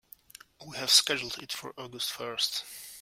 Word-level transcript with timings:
We 0.65 0.77
have 0.77 0.89
it 0.89 0.93
scheduled 0.93 1.51
for 1.51 1.75
August 1.77 2.11
first. 2.11 2.63